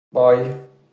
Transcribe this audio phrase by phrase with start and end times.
[0.11, 0.43] بای